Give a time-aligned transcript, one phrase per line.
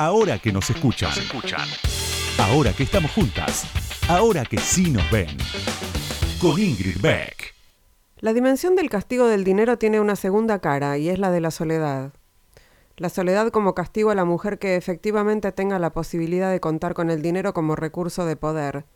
[0.00, 1.10] ahora que nos escuchan.
[2.38, 3.66] Ahora que estamos juntas.
[4.08, 5.28] Ahora que sí nos ven.
[6.40, 7.54] Con Ingrid Beck.
[8.20, 11.50] La dimensión del castigo del dinero tiene una segunda cara y es la de la
[11.50, 12.12] soledad.
[12.96, 17.10] La soledad como castigo a la mujer que efectivamente tenga la posibilidad de contar con
[17.10, 18.86] el dinero como recurso de poder.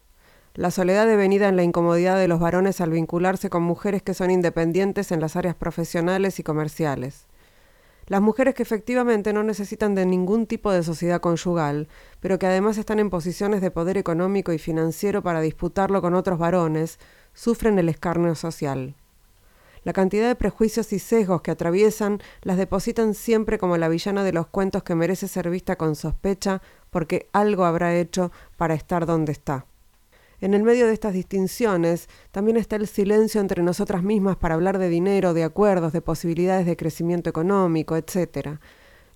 [0.54, 4.30] La soledad devenida en la incomodidad de los varones al vincularse con mujeres que son
[4.30, 7.26] independientes en las áreas profesionales y comerciales.
[8.06, 11.88] Las mujeres que efectivamente no necesitan de ningún tipo de sociedad conyugal,
[12.20, 16.38] pero que además están en posiciones de poder económico y financiero para disputarlo con otros
[16.38, 16.98] varones,
[17.32, 18.94] sufren el escarnio social.
[19.84, 24.32] La cantidad de prejuicios y sesgos que atraviesan las depositan siempre como la villana de
[24.32, 29.32] los cuentos que merece ser vista con sospecha porque algo habrá hecho para estar donde
[29.32, 29.66] está.
[30.44, 34.76] En el medio de estas distinciones también está el silencio entre nosotras mismas para hablar
[34.76, 38.58] de dinero, de acuerdos, de posibilidades de crecimiento económico, etc.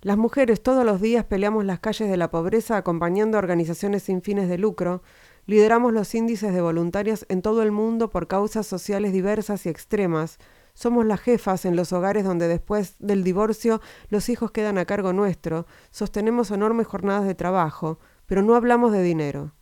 [0.01, 4.49] Las mujeres todos los días peleamos las calles de la pobreza acompañando organizaciones sin fines
[4.49, 5.03] de lucro,
[5.45, 10.39] lideramos los índices de voluntarios en todo el mundo por causas sociales diversas y extremas,
[10.73, 15.13] somos las jefas en los hogares donde después del divorcio los hijos quedan a cargo
[15.13, 19.53] nuestro, sostenemos enormes jornadas de trabajo, pero no hablamos de dinero.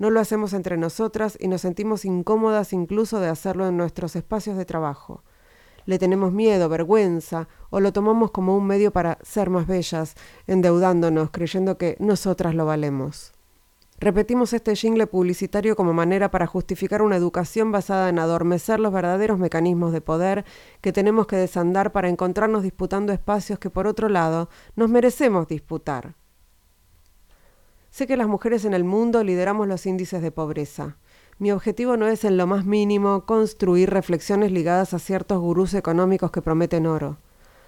[0.00, 4.56] No lo hacemos entre nosotras y nos sentimos incómodas incluso de hacerlo en nuestros espacios
[4.56, 5.24] de trabajo.
[5.84, 10.14] Le tenemos miedo, vergüenza, o lo tomamos como un medio para ser más bellas,
[10.46, 13.32] endeudándonos, creyendo que nosotras lo valemos.
[13.98, 19.38] Repetimos este jingle publicitario como manera para justificar una educación basada en adormecer los verdaderos
[19.38, 20.46] mecanismos de poder
[20.80, 26.14] que tenemos que desandar para encontrarnos disputando espacios que por otro lado nos merecemos disputar.
[27.90, 30.96] Sé que las mujeres en el mundo lideramos los índices de pobreza.
[31.38, 36.30] Mi objetivo no es en lo más mínimo construir reflexiones ligadas a ciertos gurús económicos
[36.30, 37.18] que prometen oro.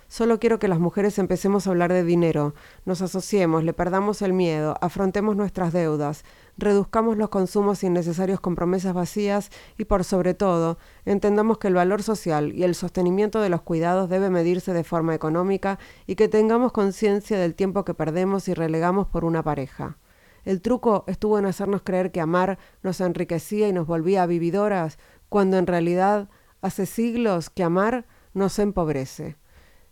[0.07, 4.35] Solo quiero que las mujeres empecemos a hablar de dinero, nos asociemos, le perdamos el
[4.35, 6.23] miedo, afrontemos nuestras deudas,
[6.59, 12.03] reduzcamos los consumos innecesarios con promesas vacías y por sobre todo, entendamos que el valor
[12.03, 16.73] social y el sostenimiento de los cuidados debe medirse de forma económica y que tengamos
[16.73, 19.97] conciencia del tiempo que perdemos y relegamos por una pareja.
[20.45, 24.99] El truco estuvo en hacernos creer que amar nos enriquecía y nos volvía vividoras,
[25.29, 26.29] cuando en realidad
[26.61, 29.37] hace siglos que amar nos empobrece.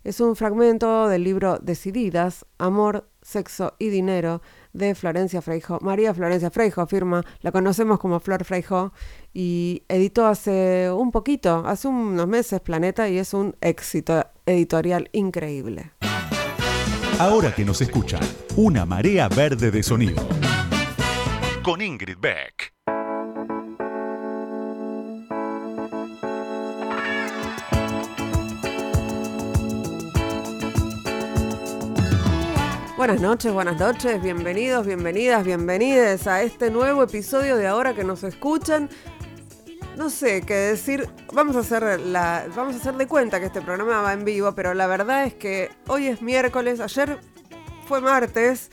[0.03, 4.41] Es un fragmento del libro Decididas, Amor, Sexo y Dinero
[4.73, 5.77] de Florencia Freijo.
[5.81, 8.93] María Florencia Freijo firma, la conocemos como Flor Freijo
[9.31, 15.91] y editó hace un poquito, hace unos meses Planeta y es un éxito editorial increíble.
[17.19, 18.21] Ahora que nos escuchan,
[18.55, 20.40] una marea verde de sonido.
[21.63, 22.73] Con Ingrid Beck.
[32.97, 38.23] Buenas noches, buenas noches, bienvenidos, bienvenidas, bienvenides a este nuevo episodio de Ahora que nos
[38.23, 38.89] escuchan
[39.97, 41.07] no sé qué decir.
[41.31, 44.53] Vamos a hacer la, vamos a hacer de cuenta que este programa va en vivo,
[44.55, 47.19] pero la verdad es que hoy es miércoles, ayer
[47.87, 48.71] fue martes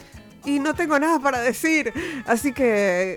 [0.49, 1.93] y no tengo nada para decir,
[2.27, 3.17] así que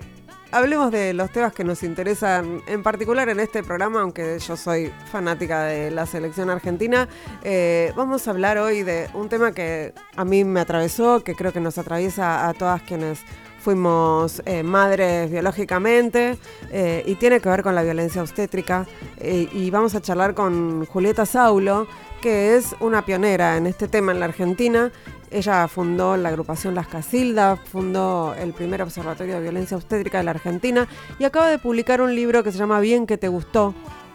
[0.50, 4.92] hablemos de los temas que nos interesan en particular en este programa, aunque yo soy
[5.10, 7.08] fanática de la selección argentina.
[7.42, 11.52] Eh, vamos a hablar hoy de un tema que a mí me atravesó, que creo
[11.52, 13.20] que nos atraviesa a todas quienes
[13.62, 16.36] fuimos eh, madres biológicamente
[16.70, 18.86] eh, y tiene que ver con la violencia obstétrica.
[19.18, 21.86] Eh, y vamos a charlar con Julieta Saulo,
[22.20, 24.90] que es una pionera en este tema en la Argentina.
[25.32, 30.32] Ella fundó la agrupación Las Casildas, fundó el primer observatorio de violencia obstétrica de la
[30.32, 30.86] Argentina
[31.18, 33.74] y acaba de publicar un libro que se llama Bien que te gustó,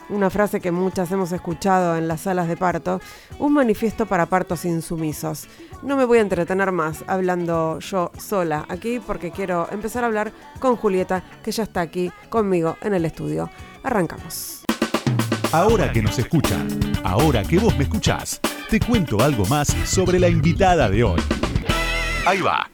[0.09, 3.01] una frase que muchas hemos escuchado en las salas de parto,
[3.39, 5.47] un manifiesto para partos insumisos.
[5.81, 10.31] No me voy a entretener más hablando yo sola aquí porque quiero empezar a hablar
[10.59, 13.49] con Julieta, que ya está aquí conmigo en el estudio.
[13.83, 14.66] Arrancamos.
[15.53, 16.67] Ahora que nos escuchan,
[17.05, 21.21] ahora que vos me escuchás, te cuento algo más sobre la invitada de hoy.
[22.25, 22.69] Ahí va.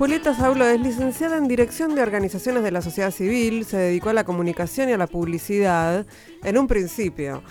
[0.00, 4.14] Julieta Saulo es licenciada en Dirección de Organizaciones de la Sociedad Civil, se dedicó a
[4.14, 6.06] la comunicación y a la publicidad
[6.42, 7.42] en un principio,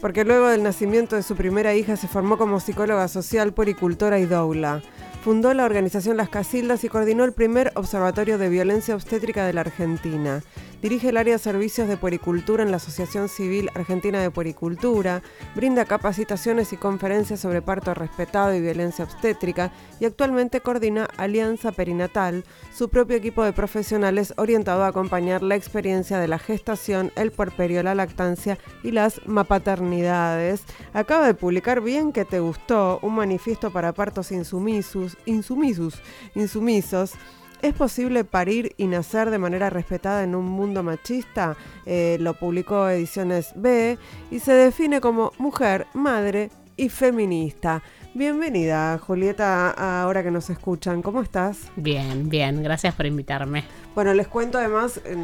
[0.00, 4.26] porque luego del nacimiento de su primera hija se formó como psicóloga social, puericultora y
[4.26, 4.82] doula.
[5.26, 9.62] Fundó la organización Las Casildas y coordinó el primer observatorio de violencia obstétrica de la
[9.62, 10.40] Argentina.
[10.82, 15.22] Dirige el área de servicios de puericultura en la Asociación Civil Argentina de Puericultura,
[15.56, 22.44] brinda capacitaciones y conferencias sobre parto respetado y violencia obstétrica y actualmente coordina Alianza Perinatal,
[22.72, 27.82] su propio equipo de profesionales orientado a acompañar la experiencia de la gestación, el puerperio,
[27.82, 30.62] la lactancia y las mapaternidades.
[30.92, 36.00] Acaba de publicar Bien que te gustó, un manifiesto para partos insumisos, insumisos,
[36.34, 37.14] insumisos
[37.62, 41.56] ¿Es posible parir y nacer de manera respetada en un mundo machista?
[41.86, 43.98] Eh, lo publicó Ediciones B
[44.30, 47.82] y se define como mujer, madre y feminista.
[48.14, 51.00] Bienvenida, Julieta, ahora que nos escuchan.
[51.00, 51.70] ¿Cómo estás?
[51.76, 53.64] Bien, bien, gracias por invitarme.
[53.96, 55.16] Bueno, les cuento además, eh,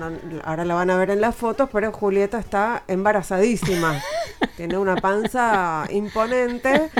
[0.44, 4.02] ahora la van a ver en las fotos, pero Julieta está embarazadísima.
[4.56, 6.90] Tiene una panza imponente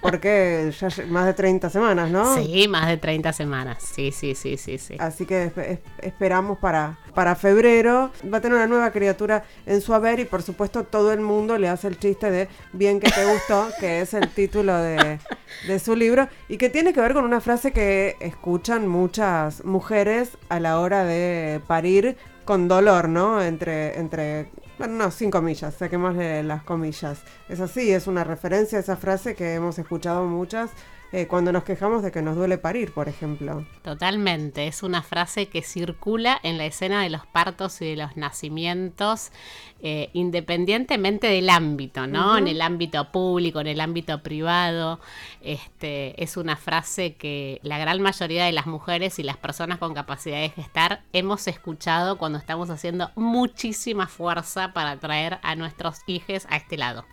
[0.00, 2.36] porque ya más de 30 semanas, ¿no?
[2.36, 3.82] Sí, más de 30 semanas.
[3.82, 4.94] Sí, sí, sí, sí, sí.
[5.00, 8.12] Así que esperamos para, para febrero.
[8.32, 11.58] Va a tener una nueva criatura en su haber y por supuesto todo el mundo
[11.58, 15.18] le hace el chiste de Bien que te gustó, que es el título de,
[15.66, 20.38] de su libro y que tiene que ver con una frase que escuchan muchas mujeres
[20.48, 21.15] a la hora de
[21.66, 23.42] parir con dolor, ¿no?
[23.42, 27.22] Entre, entre bueno, no, sin comillas, saquémosle las comillas.
[27.48, 30.70] Es así, es una referencia a esa frase que hemos escuchado muchas
[31.16, 33.64] eh, cuando nos quejamos de que nos duele parir, por ejemplo.
[33.80, 38.18] Totalmente, es una frase que circula en la escena de los partos y de los
[38.18, 39.30] nacimientos,
[39.80, 42.36] eh, independientemente del ámbito, ¿no?
[42.36, 45.00] En el ámbito público, en el ámbito privado.
[45.40, 49.94] Este, es una frase que la gran mayoría de las mujeres y las personas con
[49.94, 56.46] capacidad de gestar hemos escuchado cuando estamos haciendo muchísima fuerza para traer a nuestros hijos
[56.50, 57.06] a este lado.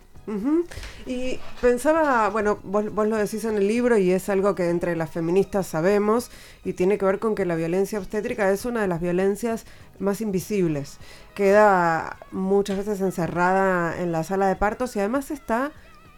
[1.05, 5.11] Y pensaba, bueno, vos, lo decís en el libro y es algo que entre las
[5.11, 6.31] feministas sabemos
[6.63, 9.65] y tiene que ver con que la violencia obstétrica es una de las violencias
[9.99, 10.97] más invisibles.
[11.35, 15.71] Queda muchas veces encerrada en la sala de partos y además está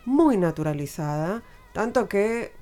[0.05, 1.41] muy naturalizada.
[1.73, 2.53] Tanto que,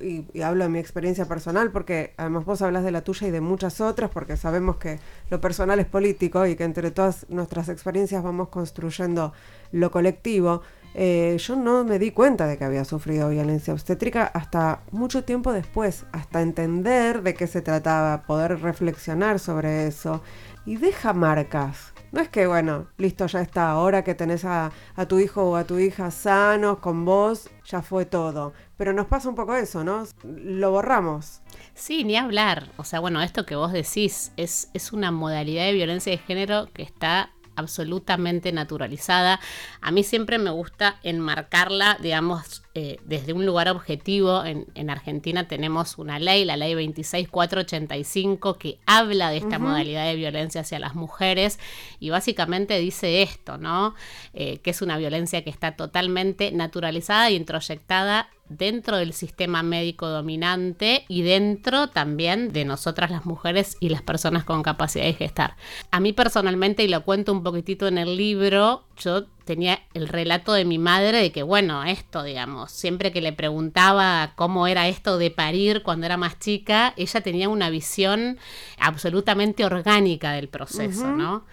[0.00, 3.30] y, y, hablo de mi experiencia personal, porque además vos hablas de la tuya y
[3.30, 7.68] de muchas otras, porque sabemos que lo personal es político y que entre todas nuestras
[7.68, 9.34] experiencias vamos construyendo
[9.70, 10.62] lo colectivo.
[10.94, 15.52] Eh, yo no me di cuenta de que había sufrido violencia obstétrica hasta mucho tiempo
[15.52, 20.22] después, hasta entender de qué se trataba, poder reflexionar sobre eso.
[20.64, 21.92] Y deja marcas.
[22.12, 25.56] No es que, bueno, listo, ya está, ahora que tenés a, a tu hijo o
[25.56, 28.52] a tu hija sanos con vos, ya fue todo.
[28.76, 30.04] Pero nos pasa un poco eso, ¿no?
[30.22, 31.42] Lo borramos.
[31.74, 32.70] Sí, ni hablar.
[32.76, 36.68] O sea, bueno, esto que vos decís es, es una modalidad de violencia de género
[36.72, 39.40] que está absolutamente naturalizada.
[39.80, 44.42] A mí siempre me gusta enmarcarla, digamos, eh, desde un lugar objetivo.
[44.44, 50.62] En, Argentina tenemos una ley, la ley 26485, que habla de esta modalidad de violencia
[50.62, 51.60] hacia las mujeres
[52.00, 53.94] y básicamente dice esto, ¿no?
[54.32, 60.08] Eh, que es una violencia que está totalmente naturalizada y introyectada dentro del sistema médico
[60.08, 65.56] dominante y dentro también de nosotras las mujeres y las personas con capacidad de gestar.
[65.90, 70.52] A mí personalmente, y lo cuento un poquitito en el libro, yo tenía el relato
[70.52, 75.18] de mi madre de que, bueno, esto, digamos, siempre que le preguntaba cómo era esto
[75.18, 78.38] de parir cuando era más chica, ella tenía una visión
[78.78, 81.44] absolutamente orgánica del proceso, ¿no?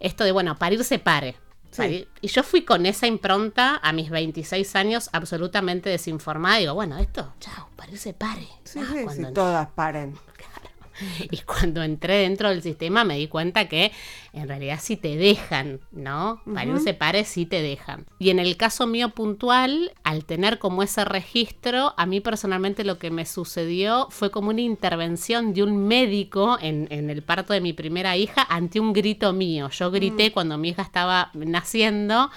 [0.00, 1.36] Esto de, bueno, parir se pare,
[2.20, 6.58] y yo fui con esa impronta a mis 26 años absolutamente desinformada.
[6.58, 8.46] Digo, bueno, esto, chao, parece pare.
[8.64, 10.14] Sí, ah, sí, todas paren.
[11.30, 13.92] Y cuando entré dentro del sistema me di cuenta que
[14.32, 16.42] en realidad sí te dejan, ¿no?
[16.52, 18.06] Para un separe sí te dejan.
[18.18, 22.98] Y en el caso mío puntual, al tener como ese registro, a mí personalmente lo
[22.98, 27.72] que me sucedió fue como una intervención de un médico en, el parto de mi
[27.72, 29.68] primera hija ante un grito mío.
[29.70, 30.32] Yo grité mm.
[30.32, 32.30] cuando mi hija estaba naciendo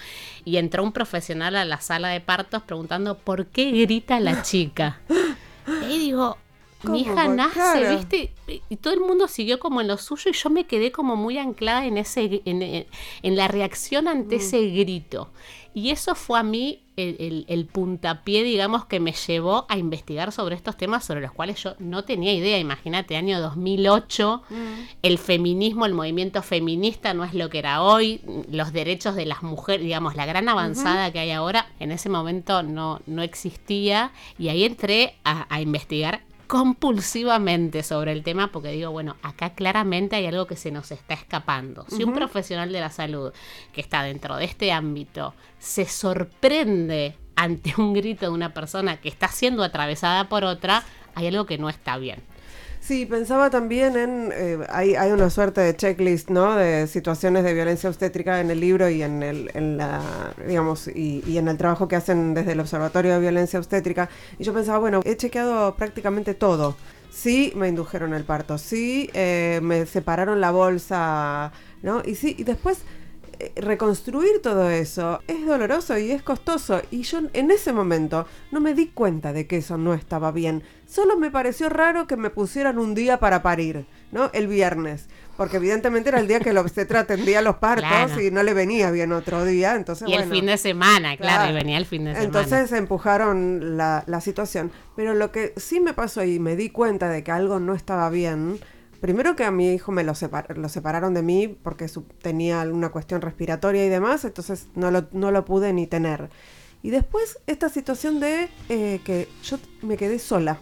[0.44, 5.00] y entró un profesional a la sala de partos preguntando por qué grita la chica.
[5.86, 6.38] Y digo,
[6.84, 8.32] mi hija nace, ¿viste?
[8.68, 11.38] Y todo el mundo siguió como en lo suyo y yo me quedé como muy
[11.38, 14.40] anclada en ese en, la reacción ante mm.
[14.40, 15.30] ese grito.
[15.74, 20.76] Y eso fue a mí el, puntapié, digamos, que me llevó a investigar sobre estos
[20.76, 22.58] temas sobre los cuales yo no tenía idea.
[22.58, 24.54] Imagínate, año 2008, mm.
[25.02, 28.20] el feminismo, el movimiento feminista no es lo que era hoy,
[28.50, 32.64] los derechos de las mujeres, digamos, la gran avanzada que hay ahora, en ese momento
[32.64, 34.10] no, no existía.
[34.36, 40.16] Y ahí entré a, a investigar compulsivamente sobre el tema porque digo, bueno, acá claramente
[40.16, 41.84] hay algo que se nos está escapando.
[41.88, 43.32] Si un profesional de la salud
[43.72, 49.10] que está dentro de este ámbito se sorprende ante un grito de una persona que
[49.10, 50.82] está siendo atravesada por otra,
[51.14, 52.22] hay algo que no está bien.
[52.88, 56.56] Sí, pensaba también en, eh, hay, hay, una suerte de checklist, ¿no?
[56.56, 60.00] De situaciones de violencia obstétrica en el libro y en el, en la,
[60.46, 64.08] digamos, y, y, en el trabajo que hacen desde el Observatorio de Violencia Obstétrica.
[64.38, 66.76] Y yo pensaba, bueno, he chequeado prácticamente todo.
[67.10, 71.52] Sí, me indujeron el parto, sí, eh, me separaron la bolsa,
[71.82, 72.00] ¿no?
[72.06, 72.78] Y sí, y después
[73.56, 76.82] reconstruir todo eso es doloroso y es costoso.
[76.90, 80.62] Y yo en ese momento no me di cuenta de que eso no estaba bien.
[80.86, 84.30] Solo me pareció raro que me pusieran un día para parir, ¿no?
[84.32, 85.08] El viernes.
[85.36, 88.90] Porque evidentemente era el día que el obstetra atendía los partos y no le venía
[88.90, 89.76] bien otro día.
[89.76, 92.24] Entonces, y el fin de semana, claro, y venía el fin de semana.
[92.24, 94.72] Entonces empujaron la, la situación.
[94.96, 98.10] Pero lo que sí me pasó y me di cuenta de que algo no estaba
[98.10, 98.58] bien
[99.00, 100.12] Primero que a mi hijo me lo,
[100.56, 101.86] lo separaron de mí porque
[102.20, 106.30] tenía alguna cuestión respiratoria y demás, entonces no lo, no lo pude ni tener.
[106.82, 110.60] Y después esta situación de eh, que yo me quedé sola.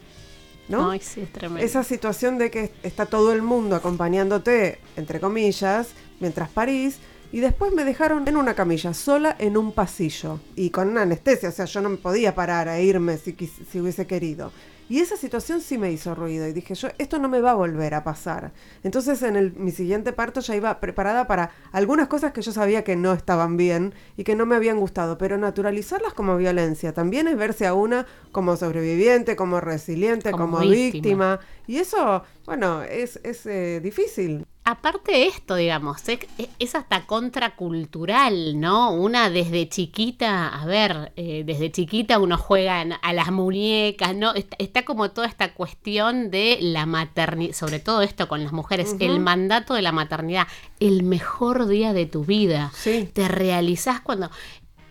[0.69, 0.90] ¿no?
[0.90, 1.64] Ay, sí, es tremendo.
[1.64, 5.90] Esa situación de que está todo el mundo acompañándote, entre comillas,
[6.21, 6.99] mientras parís,
[7.33, 11.49] y después me dejaron en una camilla, sola en un pasillo, y con una anestesia,
[11.49, 14.52] o sea, yo no me podía parar a irme si, si hubiese querido.
[14.88, 17.55] Y esa situación sí me hizo ruido y dije, yo, esto no me va a
[17.55, 18.52] volver a pasar.
[18.85, 22.85] Entonces en el, mi siguiente parto ya iba preparada para algunas cosas que yo sabía
[22.85, 27.26] que no estaban bien y que no me habían gustado, pero naturalizarlas como violencia también
[27.26, 31.40] es verse a una como sobreviviente, como resiliente, como, víctima.
[31.66, 38.92] Y eso, bueno, es, es eh, difícil aparte de esto, digamos, es, hasta contracultural, ¿no?
[38.92, 44.35] Una desde chiquita, a ver, eh, desde chiquita uno juega a las muñecas, ¿no?
[44.58, 49.20] Está, como toda esta cuestión de la maternidad, sobre todo esto con las mujeres, el
[49.20, 50.49] mandato de la maternidad,
[50.80, 52.73] el mejor día de tu vida.
[52.75, 53.08] Sí.
[53.12, 54.30] Te realizás cuando...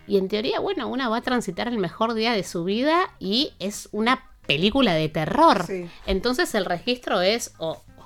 [0.08, 3.52] Y en teoría, bueno, una va a transitar el mejor día de su vida y
[3.58, 5.66] es una película de terror.
[6.06, 7.52] Entonces el registro es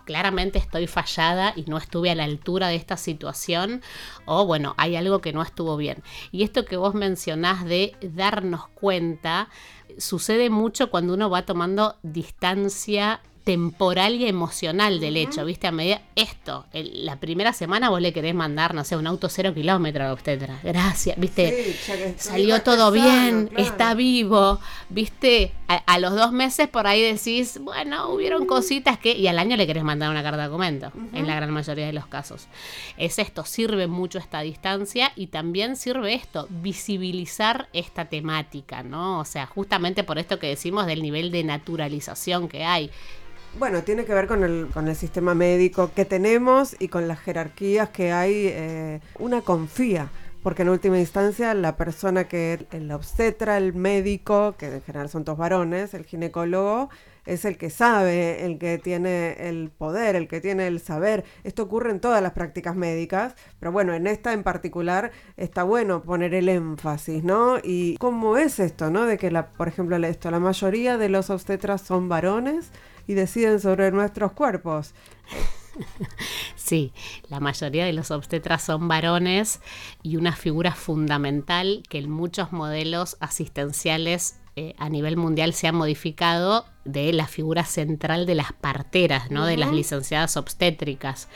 [0.05, 3.81] claramente estoy fallada y no estuve a la altura de esta situación
[4.25, 6.03] o bueno, hay algo que no estuvo bien.
[6.33, 9.49] Y esto que vos mencionás de darnos cuenta
[9.99, 15.67] sucede mucho cuando uno va tomando distancia temporal y emocional del hecho, ¿viste?
[15.67, 19.55] A medida, esto, la primera semana vos le querés mandar, no sé, un auto cero
[19.55, 20.61] kilómetros a obstetra.
[20.63, 21.75] Gracias, ¿viste?
[22.19, 25.53] Salió todo bien, está vivo, ¿viste?
[25.69, 29.13] A, los dos meses por ahí decís, bueno, hubieron cositas que...
[29.13, 31.93] Y al año le querés mandar una carta de documento, en la gran mayoría de
[31.93, 32.49] los casos.
[32.97, 39.21] Es esto, sirve mucho esta distancia y también sirve esto, visibilizar esta temática, ¿no?
[39.21, 42.91] O sea, justamente por esto que decimos del nivel de naturalización que hay
[43.59, 47.19] bueno, tiene que ver con el, con el sistema médico que tenemos y con las
[47.21, 48.47] jerarquías que hay.
[48.47, 50.09] Eh, una confía,
[50.43, 55.25] porque en última instancia la persona que, el obstetra, el médico, que en general son
[55.25, 56.91] todos varones, el ginecólogo,
[57.27, 61.25] es el que sabe, el que tiene el poder, el que tiene el saber.
[61.45, 66.03] Esto ocurre en todas las prácticas médicas, pero bueno, en esta en particular está bueno
[66.03, 67.59] poner el énfasis, ¿no?
[67.63, 69.07] Y cómo es esto, ¿no?
[69.07, 72.71] De que, por ejemplo, esto, la mayoría de los obstetras son varones
[73.11, 74.95] y deciden sobre nuestros cuerpos.
[76.55, 76.93] Sí,
[77.29, 79.61] la mayoría de los obstetras son varones
[80.03, 85.73] y una figura fundamental que en muchos modelos asistenciales eh, a nivel mundial se ha
[85.73, 89.47] modificado de la figura central de las parteras, ¿no?
[89.47, 91.29] De las licenciadas obstétricas,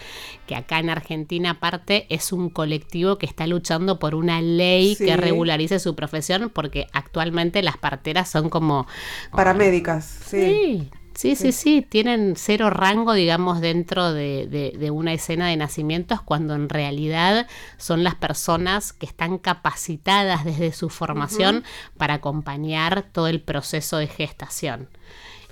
[0.47, 5.17] que acá en Argentina aparte es un colectivo que está luchando por una ley que
[5.17, 8.87] regularice su profesión porque actualmente las parteras son como
[9.33, 10.89] paramédicas, sí.
[10.91, 16.55] sí Sí, sí, sí, tienen cero rango, digamos, dentro de, una escena de nacimientos, cuando
[16.55, 21.65] en realidad son las personas que están capacitadas desde su formación
[21.97, 24.89] para acompañar todo el proceso de gestación.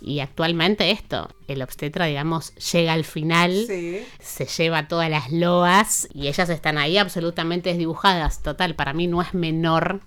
[0.05, 3.53] Y actualmente esto, el obstetra, digamos, llega al final,
[4.19, 8.43] se lleva todas las loas y ellas están ahí absolutamente desdibujadas.
[8.43, 10.01] Total, para mí no es menor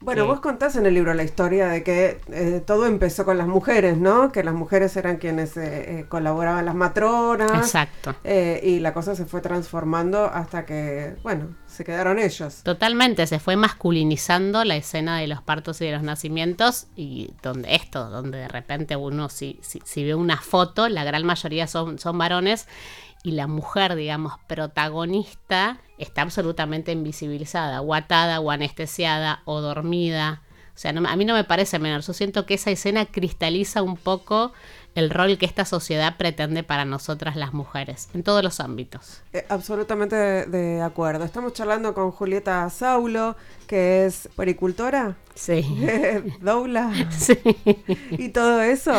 [0.00, 3.48] bueno, vos contás en el libro la historia de que eh, todo empezó con las
[3.48, 4.30] mujeres, ¿no?
[4.30, 7.50] Que las mujeres eran quienes eh, eh, colaboraban las matronas.
[7.50, 8.14] Exacto.
[8.24, 12.62] y la cosa se fue transformando hasta que, bueno, se quedaron ellos.
[12.62, 17.74] Totalmente, se fue masculinizando la escena de los partos y de los nacimientos y donde
[17.74, 21.98] esto, donde de repente uno si, si, si ve una foto, la gran mayoría son,
[21.98, 22.68] son varones
[23.24, 30.42] y la mujer, digamos, protagonista está absolutamente invisibilizada, o atada, o anestesiada, o dormida.
[30.78, 32.02] O sea, a mí no me parece menor.
[32.02, 34.52] Yo siento que esa escena cristaliza un poco
[34.94, 39.22] el rol que esta sociedad pretende para nosotras las mujeres, en todos los ámbitos.
[39.32, 41.24] Eh, absolutamente de, acuerdo.
[41.24, 43.34] Estamos charlando con Julieta Saulo,
[43.66, 45.16] que es pericultora.
[45.34, 45.64] Sí.
[46.40, 46.92] Doula.
[47.10, 47.36] Sí.
[48.12, 48.94] Y todo eso.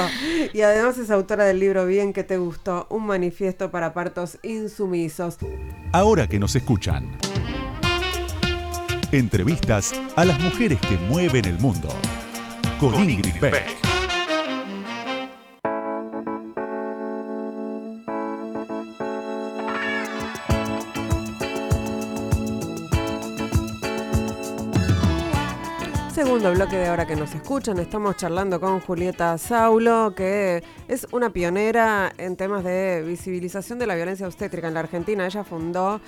[0.53, 5.37] Y además es autora del libro Bien que te gustó, un manifiesto para partos insumisos.
[5.93, 7.09] Ahora que nos escuchan.
[9.11, 11.89] Entrevistas a las mujeres que mueven el mundo.
[12.79, 13.89] Con, Ingrid Beck.
[26.25, 27.79] segundo bloque de ahora que nos escuchan.
[27.79, 33.95] Estamos charlando con Julieta Saulo, que es una pionera en temas de visibilización de la
[33.95, 35.25] violencia obstétrica en la Argentina.
[35.25, 36.01] Ella fundó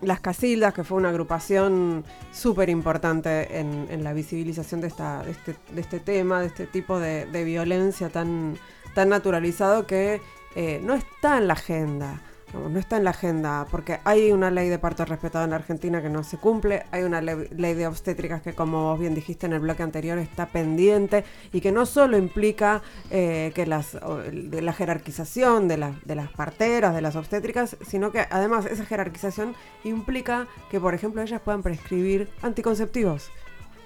[0.00, 5.56] Las Casildas, que fue una agrupación súper importante en, la visibilización de, esta, de, este,
[5.72, 8.58] de este tema, de este tipo de, violencia tan,
[8.94, 10.20] tan naturalizado que
[10.54, 12.20] eh, no está en la agenda
[12.68, 16.02] no, está en la agenda, porque hay una ley de parto respetada en la Argentina
[16.02, 19.52] que no se cumple, hay una ley, de obstétricas que, como vos bien dijiste en
[19.52, 23.98] el bloque anterior, está pendiente y que no solo implica eh, que las,
[24.32, 29.54] de la jerarquización de, de las parteras, de las obstétricas, sino que además esa jerarquización
[29.84, 33.30] implica que, por ejemplo, ellas puedan prescribir anticonceptivos.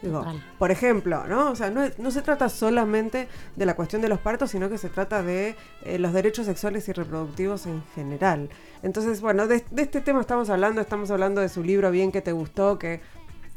[0.02, 0.24] Digo,
[0.58, 1.50] por ejemplo, ¿no?
[1.50, 4.88] O sea, no, se trata solamente de la cuestión de los partos, sino que se
[4.88, 8.48] trata de eh, los derechos sexuales y reproductivos en general.
[8.82, 12.22] Entonces, bueno, de, de, este tema estamos hablando, estamos hablando de su libro Bien que
[12.22, 13.00] te gustó, que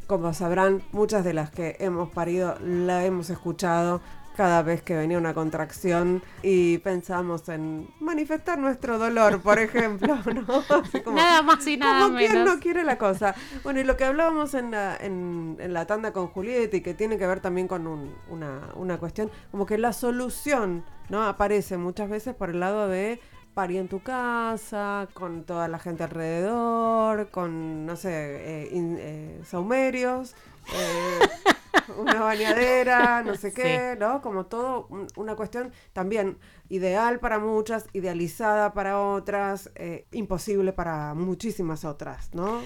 [0.07, 4.01] como sabrán, muchas de las que hemos parido la hemos escuchado,
[4.35, 10.63] cada vez que venía una contracción y pensamos en manifestar nuestro dolor, por ejemplo, ¿no?
[11.13, 13.35] nada más y nada como quien no quiere la cosa.
[13.63, 17.17] Bueno, y lo que hablábamos en la, en, la tanda con Julieta y que tiene
[17.17, 17.87] que ver también con
[18.29, 21.23] una, una cuestión, como que la solución, ¿no?
[21.23, 23.19] Aparece muchas veces por el lado de
[23.53, 30.35] parir en tu casa, con toda la gente alrededor, con, no sé, eh, eh saumerios.
[30.73, 31.19] Eh,
[31.97, 34.21] una bañadera, no sé qué, ¿no?
[34.21, 36.37] Como todo una cuestión también
[36.69, 42.61] ideal para muchas, idealizada para otras, eh, imposible para muchísimas otras, ¿no?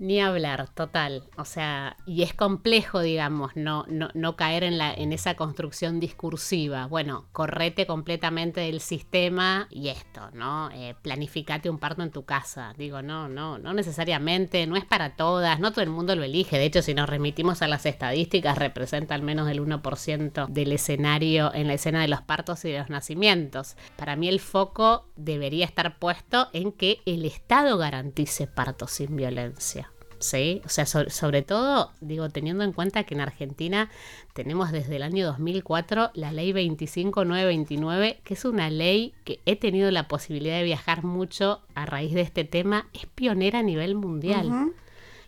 [0.00, 1.24] Ni hablar, total.
[1.36, 6.00] O sea, y es complejo, digamos, no, no, no caer en, la, en esa construcción
[6.00, 6.86] discursiva.
[6.86, 10.70] Bueno, correte completamente del sistema y esto, ¿no?
[10.70, 12.72] Eh, planificate un parto en tu casa.
[12.78, 16.56] Digo, no, no, no necesariamente, no es para todas, no todo el mundo lo elige.
[16.56, 21.52] De hecho, si nos remitimos a las estadísticas, representa al menos el 1% del escenario
[21.52, 23.76] en la escena de los partos y de los nacimientos.
[23.96, 29.89] Para mí el foco debería estar puesto en que el Estado garantice partos sin violencia.
[30.20, 30.62] ¿Sí?
[30.64, 33.90] O sea, sobre, todo, digo, teniendo en cuenta que en Argentina
[34.34, 39.90] tenemos desde el año 2004 la ley 25929, que es una ley que he tenido
[39.90, 44.72] la posibilidad de viajar mucho a raíz de este tema, es pionera a nivel mundial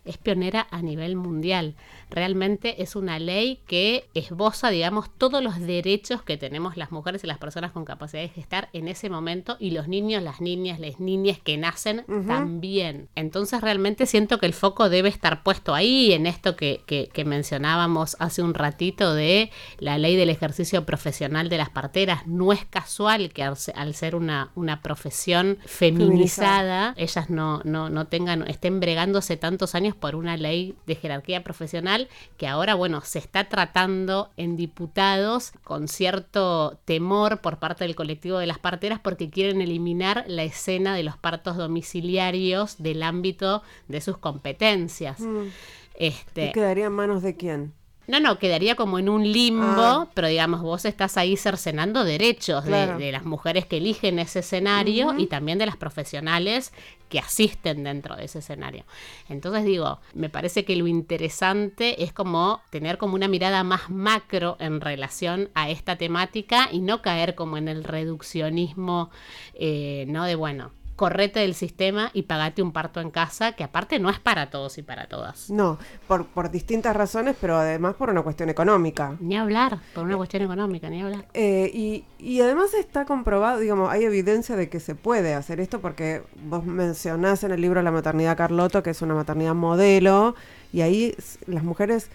[0.05, 1.75] es pionera a nivel mundial.
[2.13, 7.27] Realmente es una ley que esboza, digamos, todos los derechos que tenemos las mujeres y
[7.27, 10.99] las personas con capacidad de gestar en ese momento y los niños, las niñas, las
[10.99, 13.09] niñas que nacen también.
[13.15, 18.15] Entonces realmente siento que el foco debe estar puesto ahí, en esto que, que, mencionábamos
[18.19, 19.49] hace un ratito de
[19.79, 22.27] la ley del ejercicio profesional de las parteras.
[22.27, 28.47] No es casual que al, ser una, una profesión feminizada, ellas no, no, no tengan,
[28.47, 32.02] estén bregándose tantos años por una ley de jerarquía profesional
[32.37, 38.37] que ahora, bueno, se está tratando en diputados con cierto temor por parte del colectivo
[38.37, 44.01] de las parteras porque quieren eliminar la escena de los partos domiciliarios del ámbito de
[44.01, 45.19] sus competencias.
[45.19, 45.47] Mm.
[45.95, 47.73] Este, ¿Y quedaría en manos de quién?
[48.05, 50.07] No, no, quedaría como en un limbo, ah.
[50.13, 55.27] pero digamos, vos estás ahí cercenando derechos de, las mujeres que eligen ese escenario y
[55.27, 56.73] también de las profesionales
[57.07, 58.85] que asisten dentro de ese escenario.
[59.29, 64.57] Entonces digo, me parece que lo interesante es como tener como una mirada más macro
[64.59, 69.11] en relación a esta temática y no caer como en el reduccionismo,
[69.53, 70.25] eh, ¿no?
[70.25, 74.19] De bueno, correte del sistema y pagate un parto en casa, que aparte no es
[74.19, 75.49] para todos y para todas.
[75.49, 79.15] No, por, por distintas razones, pero además por una cuestión económica.
[79.19, 81.25] Ni hablar, por una cuestión económica, ni hablar.
[81.33, 85.81] Eh, y, y además está comprobado, digamos, hay evidencia de que se puede hacer esto
[85.81, 90.35] porque vos mencionás en el libro La maternidad Carloto, que es una maternidad modelo,
[90.71, 91.15] y ahí
[91.47, 92.09] las mujeres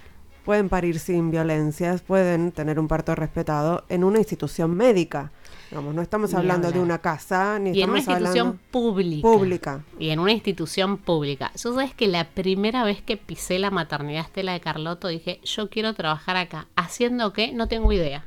[0.44, 5.30] pueden parir sin violencias, pueden tener un parto respetado en una institución médica.
[5.70, 9.28] Digamos, no estamos hablando de una casa, ni Y en una institución hablando pública.
[9.28, 9.84] pública.
[9.98, 11.52] Y en una institución pública.
[11.62, 15.68] Yo sabes que la primera vez que pisé la maternidad Estela de Carlotto dije, yo
[15.68, 16.68] quiero trabajar acá.
[16.76, 17.52] ¿Haciendo qué?
[17.52, 18.24] No tengo idea.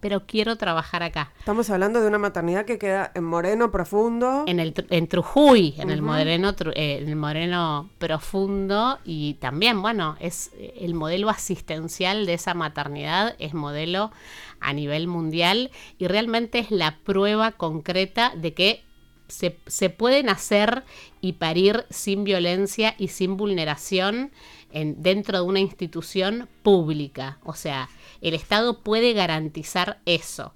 [0.00, 1.32] Pero quiero trabajar acá.
[1.38, 4.44] Estamos hablando de una maternidad que queda en Moreno Profundo.
[4.46, 8.98] En, el, en Trujuy, en, el moreno, eh, en el moreno profundo.
[9.04, 14.12] Y también, bueno, es eh, el modelo asistencial de esa maternidad, es modelo
[14.60, 15.70] a nivel mundial.
[15.98, 18.84] Y realmente es la prueba concreta de que
[19.28, 20.84] se, se pueden hacer
[21.20, 24.30] y parir sin violencia y sin vulneración
[24.70, 27.38] en, dentro de una institución pública.
[27.44, 27.88] O sea,
[28.20, 30.54] el Estado puede garantizar eso.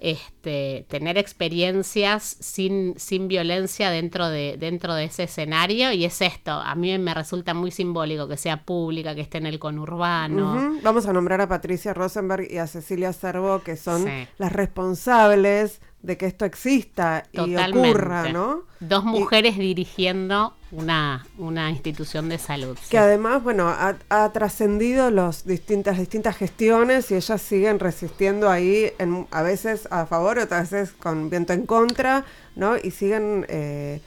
[0.00, 6.52] Este, tener experiencias sin, sin violencia dentro de, dentro de ese escenario y es esto,
[6.52, 10.78] a mí me resulta muy simbólico que sea pública, que esté en el conurbano.
[10.84, 14.28] Vamos a nombrar a Patricia Rosenberg y a Cecilia Cervo, que son Sí.
[14.38, 18.62] las responsables de que esto exista y ocurra, ¿no?
[18.80, 22.78] Dos Y- mujeres dirigiendo una, una institución de salud.
[22.80, 22.90] sí.
[22.90, 28.92] Que además, bueno, ha, ha trascendido las distintas, distintas gestiones y ellas siguen resistiendo ahí,
[28.98, 32.76] en- a veces a favor, otras veces con viento en contra, ¿no?
[32.76, 34.00] Y siguen, eh,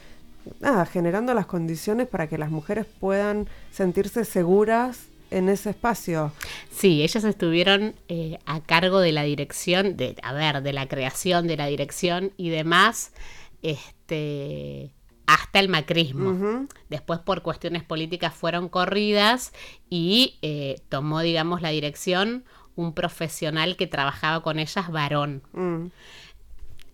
[0.62, 6.32] nada, generando las condiciones para que las mujeres puedan sentirse seguras en ese espacio.
[6.70, 11.48] Sí, ellas estuvieron eh, a cargo de la dirección, de, a ver, de la creación,
[11.48, 13.14] de la dirección y demás,
[13.62, 14.94] este,
[15.26, 16.68] hasta el macrismo.
[16.90, 19.54] Después por cuestiones políticas fueron corridas
[19.90, 22.44] y eh, tomó, digamos, la dirección
[22.76, 25.44] un profesional que trabajaba con ellas, varón.
[25.54, 25.88] Mm.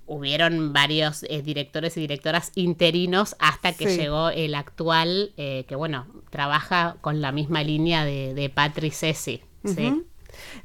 [0.08, 3.98] Hubieron varios eh, directores y directoras interinos hasta que Sí.
[3.98, 9.42] llegó el actual, eh, que bueno, trabaja con la misma línea de, de Patri Ceci.
[9.66, 9.88] ¿sí?
[9.88, 10.06] Ujú.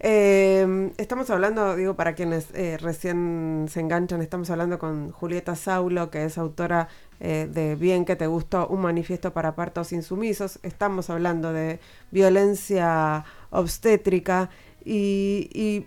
[0.00, 6.10] Eh, estamos hablando, digo, para quienes eh, recién se enganchan, estamos hablando con Julieta Saulo,
[6.10, 6.88] que es autora
[7.20, 10.58] de Bien que te gustó, un manifiesto para partos insumisos.
[10.64, 11.78] Estamos hablando de
[12.10, 14.50] violencia obstétrica
[14.84, 15.86] y, y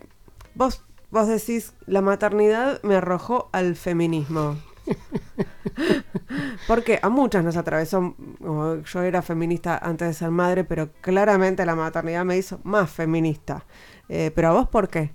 [0.53, 4.57] vos, vos decís, la maternidad me arrojó al feminismo.
[6.67, 11.75] Porque a muchas nos atravesó, yo era feminista antes de ser madre, pero claramente la
[11.75, 13.65] maternidad me hizo más feminista.
[14.09, 15.11] Eh, pero a vos, ¿por qué?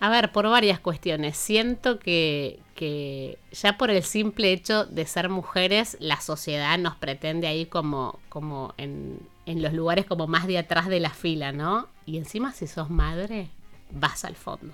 [0.00, 1.36] A ver, por varias cuestiones.
[1.36, 7.46] Siento que, que ya por el simple hecho de ser mujeres, la sociedad nos pretende
[7.46, 11.88] ahí como, como en, en los lugares como más de atrás de la fila, ¿no?
[12.06, 13.48] Y encima si sos madre,
[13.90, 14.72] vas al fondo.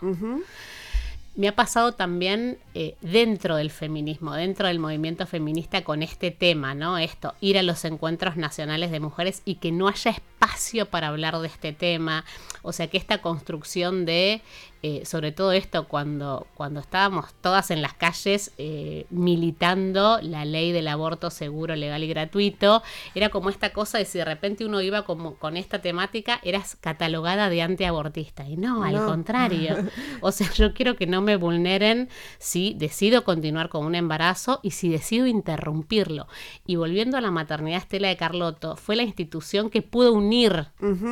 [1.36, 6.74] Me ha pasado también eh, dentro del feminismo, dentro del movimiento feminista con este tema,
[6.74, 6.98] ¿no?
[6.98, 11.38] Esto, ir a los encuentros nacionales de mujeres y que no haya espacio para hablar
[11.38, 12.24] de este tema.
[12.62, 14.42] O sea, que esta construcción de,
[14.82, 20.72] eh, sobre todo esto, cuando, cuando estábamos todas en las calles eh, militando la ley
[20.72, 22.82] del aborto seguro, legal y gratuito,
[23.14, 26.76] era como esta cosa de si de repente uno iba como con esta temática, eras
[26.80, 28.48] catalogada de antiabortista.
[28.48, 29.76] Y no, al contrario.
[30.22, 34.72] O sea, yo quiero que no me vulneren si decido continuar con un embarazo y
[34.72, 36.26] si decido interrumpirlo.
[36.66, 40.68] Y volviendo a la maternidad Estela de Carlotto, fue la institución que pudo unir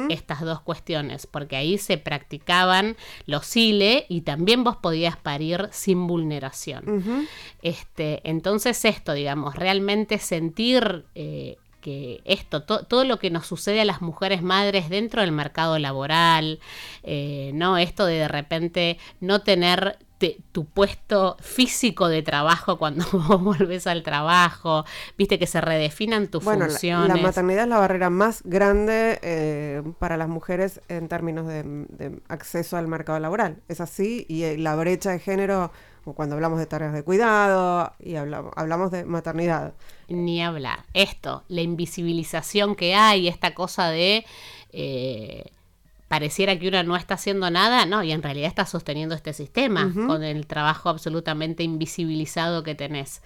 [0.09, 6.07] estas dos cuestiones, porque ahí se practicaban los ILE y también vos podías parir sin
[6.07, 6.85] vulneración.
[7.63, 13.81] Este, entonces esto, digamos, realmente sentir eh, que esto, to- todo lo que nos sucede
[13.81, 16.59] a las mujeres madres dentro del mercado laboral,
[17.03, 23.05] eh, no esto de de repente no tener te- tu puesto físico de trabajo cuando
[23.13, 24.85] vos volvés al trabajo,
[25.17, 27.09] viste que se redefinan tus Bueno, la, funciones.
[27.17, 32.21] la maternidad es la barrera más grande eh, para las mujeres en términos de, de
[32.29, 33.63] acceso al mercado laboral.
[33.69, 35.71] Es así, y eh, la brecha de género,
[36.15, 39.75] cuando hablamos de tareas de cuidado y hablamos, hablamos de maternidad.
[40.09, 40.85] Ni hablar.
[40.95, 44.25] Esto, la invisibilización que hay, esta cosa de
[44.73, 45.51] eh,
[46.09, 49.93] pareciera que uno no está haciendo nada, no, y en realidad está sosteniendo este sistema
[50.07, 53.23] con el trabajo absolutamente invisibilizado que tenés.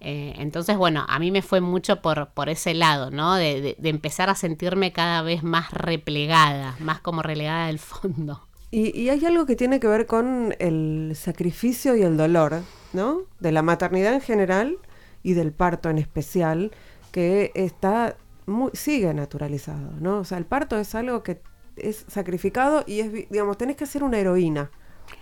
[0.00, 3.34] Eh, entonces, bueno, a mí me fue mucho por, por ese lado, ¿no?
[3.36, 8.42] De, de- de empezar a sentirme cada vez más replegada, más como relegada del fondo.
[8.70, 13.20] Y, y hay algo que tiene que ver con el sacrificio y el dolor, ¿no?
[13.40, 14.76] De la maternidad en general
[15.22, 16.72] y del parto en especial,
[17.12, 20.18] que está muy, sigue naturalizado, ¿no?
[20.18, 21.40] O sea, el parto es algo que
[21.76, 24.70] es sacrificado y es, digamos, tenés que ser una heroína.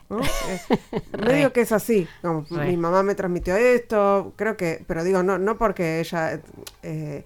[0.08, 0.18] ¿no?
[0.48, 2.06] Eh, medio que es así.
[2.22, 6.40] como, mi mamá me transmitió esto, creo que, pero digo, no, no porque ella
[6.82, 7.24] eh,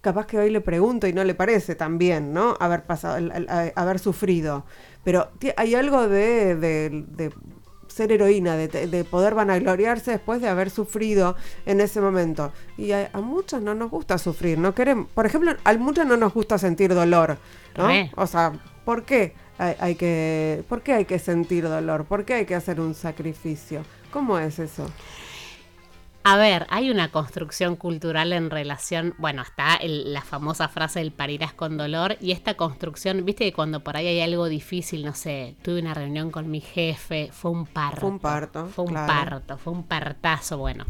[0.00, 2.56] capaz que hoy le pregunto y no le parece tan bien, ¿no?
[2.60, 4.64] Haber pasado, el- el- a- haber sufrido.
[5.04, 7.32] Pero hay algo de, de- de
[7.94, 12.52] ser heroína, de, poder vanagloriarse después de haber sufrido en ese momento.
[12.76, 16.34] Y a, muchos no nos gusta sufrir, no queremos, por ejemplo, a muchos no nos
[16.34, 17.38] gusta sentir dolor,
[17.76, 17.88] ¿no?
[18.16, 18.52] O sea,
[18.84, 19.34] ¿por qué?
[19.58, 22.04] Hay, que, ¿Por qué hay que sentir dolor?
[22.04, 23.84] ¿Por qué hay que hacer un sacrificio?
[24.10, 24.90] ¿Cómo es eso?
[26.26, 31.52] A ver, hay una construcción cultural en relación, bueno, está la famosa frase del parirás
[31.52, 35.54] con dolor y esta construcción, viste que cuando por ahí hay algo difícil, no sé,
[35.62, 38.00] tuve una reunión con mi jefe, fue un parto.
[38.00, 38.66] Fue un parto.
[38.68, 40.86] Fue un parto, fue un partazo, bueno.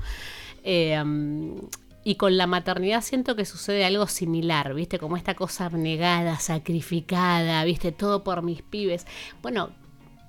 [0.63, 1.57] Em,
[2.05, 5.01] y con la maternidad siento que sucede algo similar, ¿viste?
[5.01, 7.91] Como esta cosa abnegada, sacrificada, ¿viste?
[7.91, 9.05] Todo por mis pibes.
[9.43, 9.71] Bueno,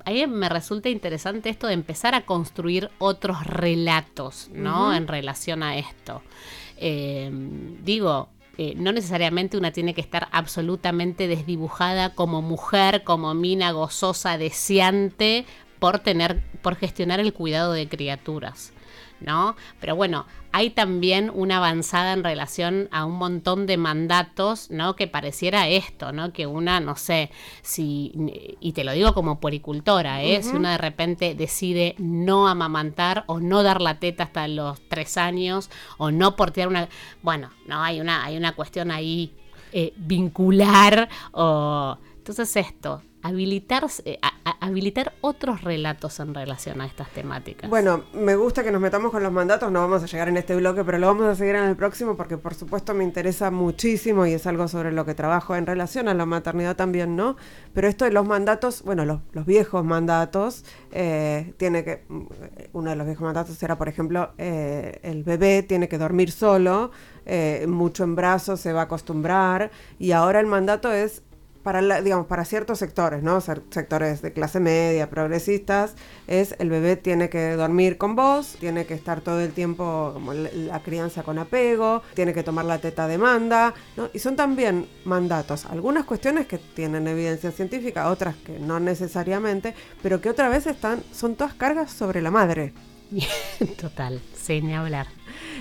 [0.06, 4.94] a mí me resulta interesante esto de empezar a construir otros relatos, ¿no?
[4.94, 6.22] En relación a esto.
[6.78, 7.30] Eh,
[7.84, 14.38] digo, eh, no necesariamente una tiene que estar absolutamente desdibujada como mujer, como mina gozosa,
[14.38, 15.46] deseante
[15.80, 18.72] por tener, por gestionar el cuidado de criaturas.
[19.20, 19.56] ¿No?
[19.80, 24.96] Pero bueno, hay también una avanzada en relación a un montón de mandatos, ¿no?
[24.96, 26.32] Que pareciera esto, ¿no?
[26.32, 27.30] Que una, no sé,
[27.62, 28.14] si,
[28.60, 30.42] y te lo digo como poricultora, ¿eh?
[30.44, 35.18] Si una de repente decide no amamantar o no dar la teta hasta los tres
[35.18, 36.88] años o no portear una...
[37.22, 39.34] Bueno, no, hay una, hay una cuestión ahí
[39.72, 41.98] eh, vincular o...
[42.18, 44.20] Entonces esto, habilitar, eh,
[44.60, 47.68] habilitar otros relatos en relación a estas temáticas.
[47.68, 50.56] Bueno, me gusta que nos metamos con los mandatos, no vamos a llegar en este
[50.56, 54.28] bloque, pero lo vamos a seguir en el próximo porque por supuesto me interesa muchísimo
[54.28, 57.36] y es algo sobre lo que trabajo en relación a la maternidad también, ¿no?
[57.74, 62.22] Pero esto de los mandatos, bueno, los, viejos mandatos, eh, tiene que, mm,
[62.74, 66.92] uno de los viejos mandatos era, por ejemplo, eh, el bebé tiene que dormir solo,
[67.68, 71.24] mucho en brazos, se va a acostumbrar, y ahora el mandato es
[71.66, 73.42] para, digamos, para ciertos sectores, ¿no?
[73.42, 75.96] Sectores de clase media, progresistas,
[76.28, 80.36] es el bebé tiene que dormir con vos, tiene que estar todo el tiempo como
[80.36, 84.10] la crianza con apego, tiene que tomar la teta demanda, ¿no?
[84.14, 89.74] Y son también mandatos, algunas cuestiones que tienen evidencia científica, otras que no necesariamente,
[90.04, 92.74] pero que otra vez están, son todas cargas sobre la madre.
[93.82, 95.08] Total, sin hablar.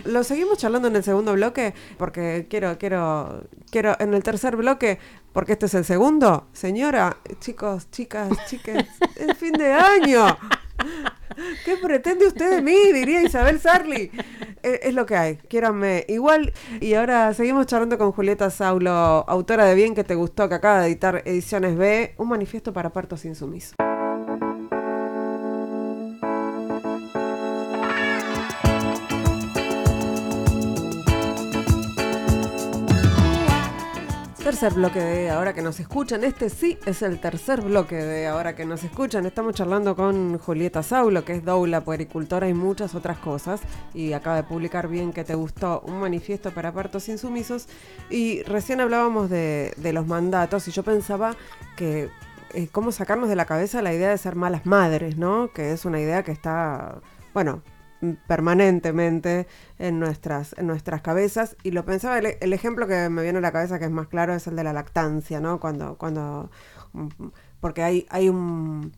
[0.04, 4.98] Lo seguimos charlando en el segundo bloque porque quiero, quiero, quiero, en el tercer bloque,
[5.34, 6.46] porque este es el segundo.
[6.54, 10.38] Señora, chicos, chicas, chicas, es fin de año.
[11.64, 12.92] ¿Qué pretende usted de mí?
[12.92, 14.10] Diría Isabel Sarli.
[14.62, 16.52] Es, es, lo que hay, quiéranme igual.
[16.80, 20.80] Y ahora seguimos charlando con Julieta Saulo, autora de Bien que te gustó, que acaba
[20.80, 23.74] de editar Ediciones B, un manifiesto para partos insumisos.
[34.44, 36.22] Tercer bloque de Ahora que nos escuchan.
[36.22, 39.24] Este sí es el tercer bloque de Ahora que nos escuchan.
[39.24, 43.62] Estamos charlando con Julieta Saulo, que es doula, puericultora y muchas otras cosas.
[43.94, 47.68] Y acaba de publicar bien que te gustó un manifiesto para partos insumisos.
[48.11, 51.37] Y recién hablábamos de, los mandatos y yo pensaba
[51.74, 52.11] que
[52.52, 55.52] eh, cómo sacarnos de la cabeza la idea de ser malas madres, ¿no?
[55.54, 57.00] Que es una idea que está,
[57.33, 57.62] bueno,
[58.26, 59.46] permanentemente
[59.78, 61.56] en nuestras, en nuestras cabezas.
[61.62, 64.34] Y lo pensaba, el, ejemplo que me viene a la cabeza que es más claro
[64.34, 65.60] es el de la lactancia, ¿no?
[65.60, 66.50] Cuando, cuando,
[66.92, 67.08] mm,
[67.60, 68.92] porque hay, hay un,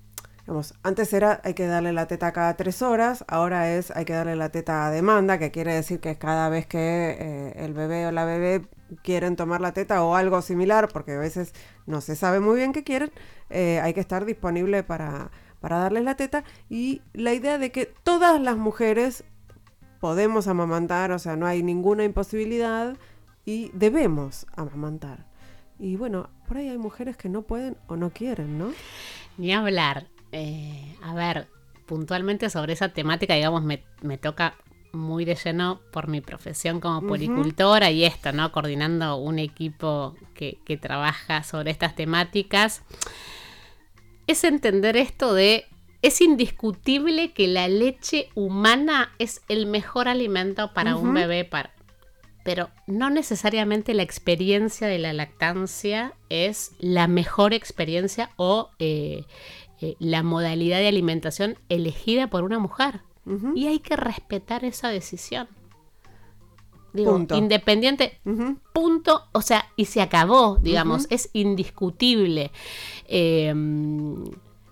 [0.83, 4.37] antes era hay que darle la teta cada tres horas, ahora es hay que darle
[4.37, 8.13] la teta a demanda, que quiere decir que cada vez que eh, el bebé o
[8.13, 8.67] la bebé
[9.03, 11.53] quieren tomar la teta o algo similar, porque a veces
[11.87, 13.11] no se sabe muy bien qué quieren,
[13.51, 15.31] eh, hay que estar disponible para
[15.67, 19.25] para darles la teta y la idea de que todas las mujeres
[19.99, 22.97] podemos amamantar, o sea, no hay ninguna imposibilidad
[23.45, 25.27] y debemos amamantar.
[25.81, 28.71] Y bueno, por ahí hay mujeres que no pueden o no quieren, ¿no?
[29.39, 30.07] Ni hablar.
[30.31, 31.49] Eh, a ver,
[31.87, 34.55] puntualmente sobre esa temática, digamos, me, toca
[34.93, 38.53] muy de lleno por mi profesión como policultora y esto, ¿no?
[38.53, 42.85] Coordinando un equipo que, que trabaja sobre estas temáticas
[44.27, 45.67] es entender esto de
[46.03, 51.49] es indiscutible que la leche humana es el mejor alimento para un bebé,
[52.45, 59.25] pero no necesariamente la experiencia de la lactancia es la mejor experiencia o eh,
[59.81, 63.01] eh, la modalidad de alimentación elegida por una mujer.
[63.57, 65.49] Y hay que respetar esa decisión.
[66.97, 68.19] Digo, independiente,
[68.73, 72.51] punto, o sea, y se acabó, digamos, es indiscutible.
[73.07, 74.25] Em,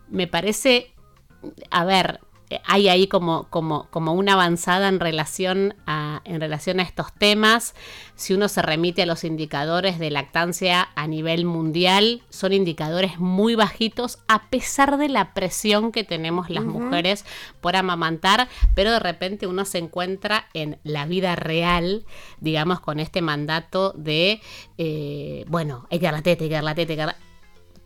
[0.09, 0.91] me parece,
[1.71, 2.21] a ver,
[2.65, 7.75] hay ahí como, como, como una avanzada en relación, a, en relación a estos temas.
[8.15, 13.55] Si uno se remite a los indicadores de lactancia a nivel mundial, son indicadores muy
[13.55, 17.25] bajitos a pesar de la presión que tenemos las mujeres
[17.61, 22.05] por amamantar, pero de repente uno se encuentra en la vida real,
[22.41, 24.41] digamos, con este mandato de,
[24.79, 27.17] eh, bueno, hay que dar la teta, hay que dar la teta, hay que dar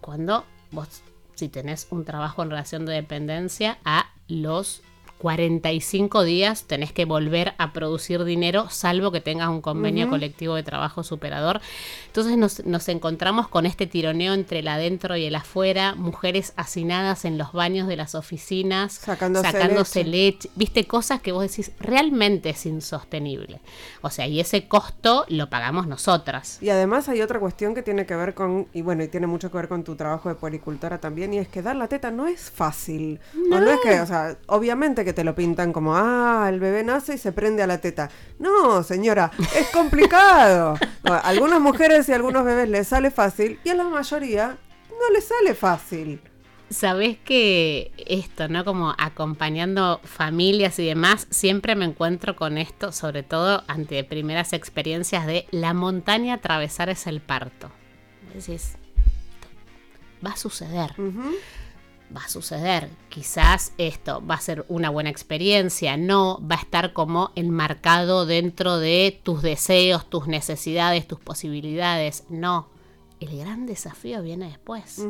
[0.00, 1.02] Cuando vos
[1.38, 4.82] si tenés un trabajo en relación de dependencia a los
[5.18, 10.62] 45 días tenés que volver a producir dinero, salvo que tengas un convenio colectivo de
[10.62, 11.60] trabajo superador.
[12.06, 17.36] Entonces nos, encontramos con este tironeo entre el adentro y el afuera, mujeres hacinadas en
[17.36, 20.48] los baños de las oficinas, sacándose, leche.
[20.54, 23.60] Viste, cosas que vos decís, realmente es insostenible.
[24.02, 26.58] O sea, y ese costo lo pagamos nosotras.
[26.62, 29.50] Y además hay otra cuestión que tiene que ver con, y bueno, y tiene mucho
[29.50, 32.26] que ver con tu trabajo de puericultora también, y es que dar la teta no
[32.26, 33.20] es fácil.
[33.34, 36.60] No, no es que, o sea, obviamente que que te lo pintan como, ah, el
[36.60, 38.10] bebé nace y se prende a la teta.
[38.38, 40.76] No, señora, es complicado.
[41.04, 44.58] a algunas mujeres y a algunos bebés les sale fácil y a la mayoría
[44.90, 46.20] no les sale fácil.
[46.68, 48.66] Sabes que esto, ¿no?
[48.66, 55.26] Como acompañando familias y demás, siempre me encuentro con esto, sobre todo ante primeras experiencias
[55.26, 57.70] de la montaña atravesar es el parto.
[58.34, 58.76] Decís,
[60.22, 60.90] va a suceder
[62.14, 62.88] va a suceder.
[63.08, 68.78] Quizás esto va a ser una buena experiencia, no va a estar como enmarcado dentro
[68.78, 72.24] de tus deseos, tus necesidades, tus posibilidades.
[72.28, 72.68] No,
[73.20, 75.02] el gran desafío viene después.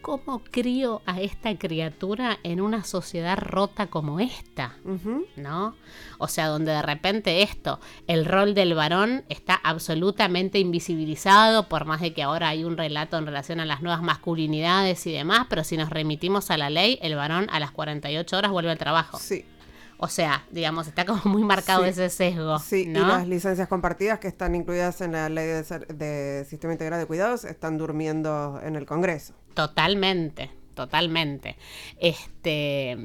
[0.00, 4.76] ¿Cómo crío a esta criatura en una sociedad rota como esta?
[5.36, 5.74] ¿No?
[6.18, 12.00] O sea, donde de repente esto, el rol del varón está absolutamente invisibilizado, por más
[12.00, 15.64] de que ahora hay un relato en relación a las nuevas masculinidades y demás, pero
[15.64, 19.18] si nos remitimos a la ley, el varón a las 48 horas vuelve al trabajo.
[19.18, 19.44] Sí.
[20.02, 22.58] O sea, digamos, está como muy marcado ese sesgo.
[22.58, 27.00] Sí, y las licencias compartidas que están incluidas en la ley de, de Sistema Integral
[27.00, 29.34] de Cuidados están durmiendo en el Congreso.
[29.52, 31.58] Totalmente, totalmente.
[31.98, 32.96] Este,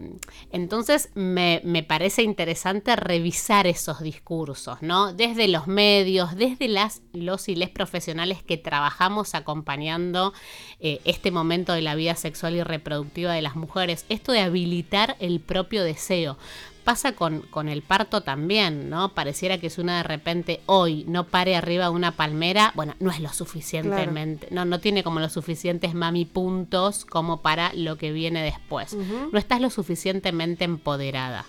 [0.54, 5.12] entonces me, parece interesante revisar esos discursos, ¿no?
[5.12, 10.32] Desde los medios, desde las, los y les profesionales que trabajamos acompañando
[10.80, 15.18] eh, este momento de la vida sexual y reproductiva de las mujeres, esto de habilitar
[15.20, 16.38] el propio deseo
[16.86, 19.14] pasa con, con, el parto también, ¿no?
[19.14, 23.12] Pareciera que es una de repente hoy no pare arriba de una palmera, bueno, no
[23.12, 28.14] es lo suficientemente, no, no tiene como los suficientes mami puntos como para lo que
[28.14, 28.96] viene después.
[28.96, 31.46] No estás lo suficientemente empoderada.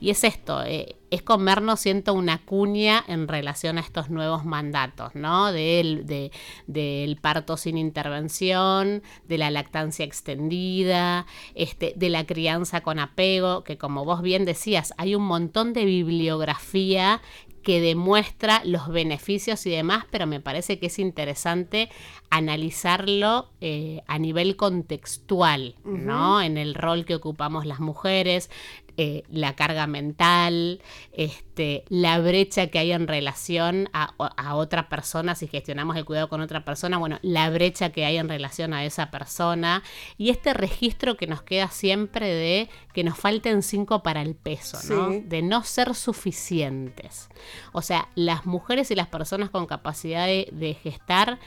[0.00, 5.14] Y es esto, eh, es comernos, siento, una cuña en relación a estos nuevos mandatos,
[5.14, 5.52] ¿no?
[5.52, 6.30] Del, de,
[6.66, 13.78] del parto sin intervención, de la lactancia extendida, este, de la crianza con apego, que
[13.78, 17.20] como vos bien decías, hay un montón de bibliografía
[17.62, 21.90] que demuestra los beneficios y demás, pero me parece que es interesante
[22.30, 26.40] analizarlo eh, a nivel contextual, ¿no?
[26.40, 28.50] En el rol que ocupamos las mujeres,
[29.00, 30.82] eh, la carga mental,
[31.12, 36.28] este, la brecha que hay en relación a, a, otra persona, si gestionamos el cuidado
[36.28, 39.84] con otra persona, bueno, la brecha que hay en relación a esa persona
[40.16, 44.78] y este registro que nos queda siempre de que nos falten cinco para el peso,
[44.92, 45.10] ¿no?
[45.10, 47.28] De no ser suficientes.
[47.72, 51.38] O sea, las mujeres y las personas con capacidad de gestar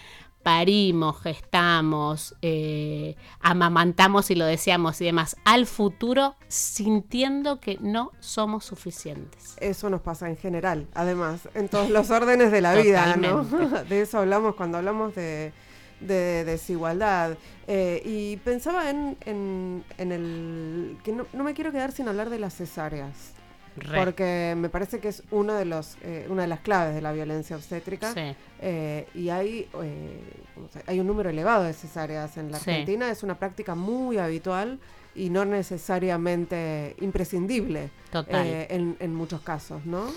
[0.43, 8.65] parimos, gestamos, eh, amamantamos y lo deseamos y demás al futuro sintiendo que no somos
[8.65, 9.56] suficientes.
[9.60, 13.43] Eso nos pasa en general, además, en todos los órdenes de la vida, ¿no?
[13.89, 15.54] De eso hablamos cuando hablamos de,
[15.99, 17.38] desigualdad.
[17.67, 20.97] Eh, y pensaba en, en, el...
[21.04, 23.34] que no, no me quiero quedar sin hablar de las cesáreas.
[23.95, 27.12] Porque me parece que es uno de los, eh, una de las claves de la
[27.12, 28.13] violencia obstétrica.
[28.62, 30.19] Eh, y hay, eh,
[30.86, 33.10] hay un número elevado de cesáreas en la Argentina.
[33.10, 34.79] Es una práctica muy habitual
[35.15, 37.89] y no necesariamente imprescindible
[38.29, 40.07] en, en muchos casos, ¿no?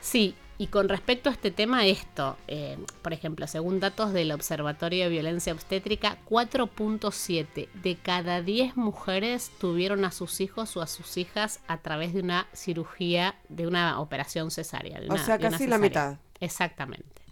[0.00, 5.02] Sí, y con respecto a este tema, esto, eh, por ejemplo, según datos del Observatorio
[5.02, 11.16] de Violencia Obstétrica, 4.7 de cada 10 mujeres tuvieron a sus hijos o a sus
[11.16, 15.00] hijas a través de una cirugía, de una operación cesárea.
[15.08, 16.18] o sea, casi la mitad.
[16.38, 17.22] Exactamente.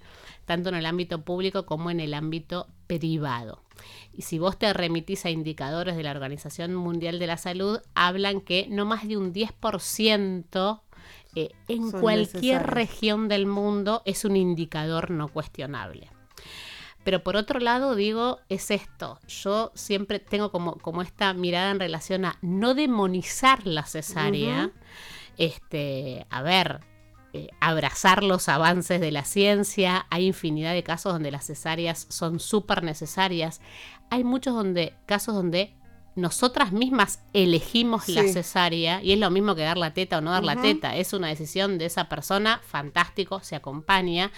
[0.45, 3.63] Tanto en el ámbito público como en el ámbito privado.
[4.13, 8.41] Y si vos te remitís a indicadores de la Organización Mundial de la Salud, hablan
[8.41, 10.81] que no más de un 10%
[11.35, 16.09] eh, en cualquier región del mundo es un indicador no cuestionable.
[17.05, 19.19] Pero por otro lado, digo, es esto.
[19.27, 24.71] Yo siempre tengo como, como esta mirada en relación a no demonizar la cesárea.
[25.39, 26.81] Este, a ver,
[27.33, 30.07] eh, abrazar los avances de la ciencia.
[30.11, 33.63] Hay infinidad de casos donde las cesáreas son súper necesarias.
[34.11, 35.73] Hay muchos donde, casos donde
[36.17, 40.33] nosotras mismas elegimos la cesárea y es lo mismo que dar la teta o no
[40.33, 40.97] dar la teta.
[40.97, 44.31] Es una decisión de esa persona, fantástico, se acompaña.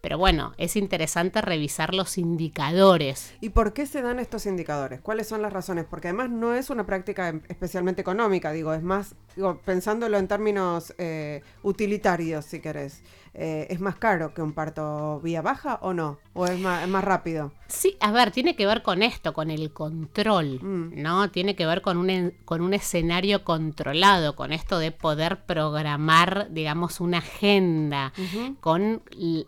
[0.00, 3.34] Pero bueno, es interesante revisar los indicadores.
[3.40, 5.00] ¿Y por qué se dan estos indicadores?
[5.00, 5.86] ¿Cuáles son las razones?
[5.90, 10.28] Porque además no es una práctica em, especialmente económica, digo, es más, digo, pensándolo en
[10.28, 13.02] términos eh, utilitarios, si querés.
[13.34, 16.18] Eh, ¿es más caro que un parto vía baja o no?
[16.34, 17.52] ¿O es más, más rápido?
[17.68, 21.02] Sí, a ver, tiene que ver con esto, con el control, mm.
[21.02, 21.30] ¿no?
[21.30, 27.00] Tiene que ver con un, con un escenario controlado, con esto de poder programar, digamos,
[27.00, 28.12] una agenda,
[28.60, 29.02] con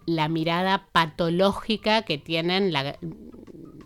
[0.07, 2.97] la mirada patológica que tienen la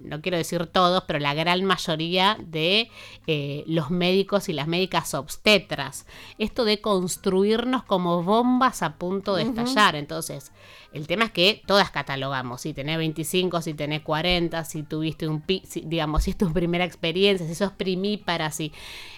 [0.04, 2.90] no quiero decir todos, pero la gran mayoría de
[3.26, 6.06] eh, los médicos y las médicas obstetras.
[6.38, 9.96] Esto de construirnos como bombas a punto de estallar.
[9.96, 10.52] Entonces,
[10.92, 15.42] el tema es que todas catalogamos, si tenés 25, si tenés 40, si tuviste un,
[15.84, 18.72] digamos, si es tu primera experiencia, si sos primípara, si...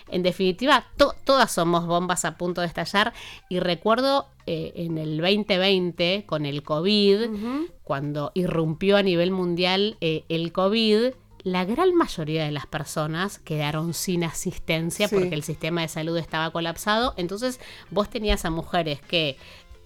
[0.09, 0.87] En definitiva,
[1.25, 3.13] todas somos bombas a punto de estallar
[3.49, 7.29] y recuerdo eh, en el 2020 con el COVID,
[7.83, 13.95] cuando irrumpió a nivel mundial eh, el COVID, la gran mayoría de las personas quedaron
[13.95, 17.15] sin asistencia porque el sistema de salud estaba colapsado.
[17.17, 19.37] Entonces vos tenías a mujeres que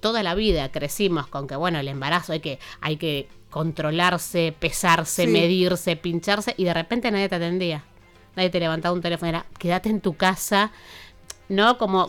[0.00, 5.26] toda la vida crecimos con que, bueno, el embarazo hay que, hay que controlarse, pesarse,
[5.26, 7.84] medirse, pincharse, y de repente nadie te atendía.
[8.36, 10.72] Nadie te levantaba un teléfono, era quédate en tu casa,
[11.48, 11.78] ¿no?
[11.78, 12.06] Como,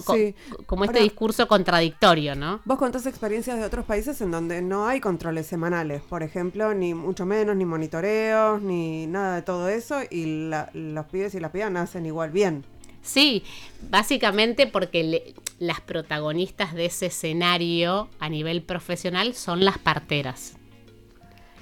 [0.68, 2.62] como este discurso contradictorio, ¿no?
[2.64, 6.94] Vos contás experiencias de otros países en donde no hay controles semanales, por ejemplo, ni
[6.94, 11.72] mucho menos, ni monitoreos, ni nada de todo eso, y los pibes y las pibas
[11.72, 12.64] nacen igual bien.
[13.02, 13.44] Sí,
[13.90, 20.54] básicamente porque las protagonistas de ese escenario a nivel profesional son las parteras.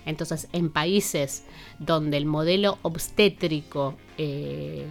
[0.06, 1.44] Entonces, en países
[1.80, 4.86] donde el modelo obstétrico eh,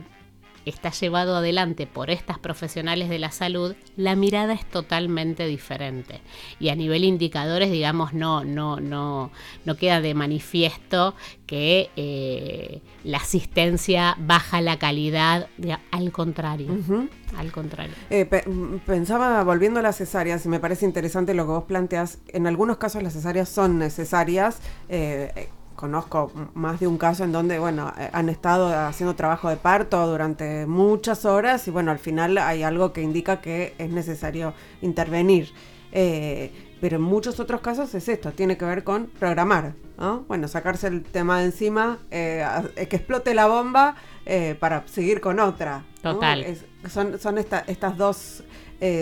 [0.65, 6.21] está llevado adelante por estas profesionales de la salud, la mirada es totalmente diferente.
[6.61, 9.31] Y a nivel indicadores, digamos, no, no, no,
[9.65, 11.15] no queda de manifiesto
[11.47, 15.49] que eh, la asistencia baja la calidad,
[15.91, 16.77] al contrario.
[17.37, 17.95] Al contrario.
[18.11, 18.27] Eh,
[18.87, 22.79] pensaba, volviendo a las cesáreas, y me parece interesante lo que vos planteas, en algunos
[22.79, 24.61] casos las cesáreas son necesarias.
[24.89, 25.49] Eh,
[25.79, 30.05] conozco más de un caso en donde, bueno, eh, han estado haciendo trabajo de parto
[30.09, 35.53] durante muchas horas y, bueno, al final hay algo que indica que es necesario intervenir.
[35.93, 40.25] Eh, pero en muchos otros casos es esto, tiene que ver con programar, ¿no?
[40.27, 42.45] Bueno, sacarse el tema de encima, eh,
[42.91, 43.95] que explote la bomba
[44.59, 45.85] para seguir con otra.
[46.03, 46.45] Total.
[46.89, 48.43] son son estas dos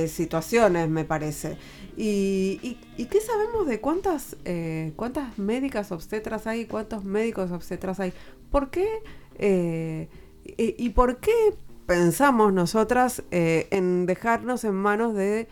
[0.07, 1.59] situaciones, me parece.
[1.97, 2.79] ¿Y,
[3.11, 6.67] qué sabemos de cuántas, eh, cuántas médicas obstetras hay?
[6.67, 8.13] ¿Cuántos médicos obstetras hay?
[8.51, 8.87] ¿Por qué?
[9.39, 10.09] Eh,
[10.45, 11.55] y, por qué
[11.87, 15.49] pensamos nosotras eh, en dejarnos en manos de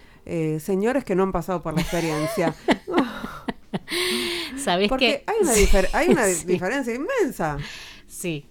[0.61, 2.55] señores que no han pasado por la experiencia?
[4.57, 5.53] ¿Sabes Porque hay una,
[5.93, 7.59] hay una diferencia inmensa.
[8.07, 8.47] Sí.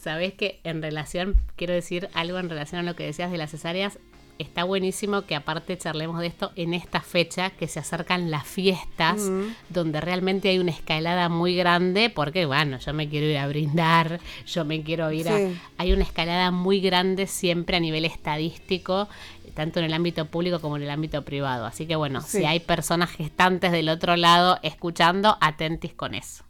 [0.00, 3.50] Sabes que en relación, quiero decir algo en relación a lo que decías de las
[3.50, 3.98] cesáreas,
[4.40, 9.30] está buenísimo que aparte charlemos de esto en esta fecha que se acercan las fiestas,
[9.68, 14.20] donde realmente hay una escalada muy grande, porque bueno, yo me quiero ir a brindar,
[14.46, 15.38] yo me quiero ir a...
[15.78, 19.08] Hay una escalada muy grande siempre a nivel estadístico
[19.54, 21.66] tanto en el ámbito público como en el ámbito privado.
[21.66, 26.44] Así que bueno, si hay personas gestantes del otro lado escuchando, atentis con eso.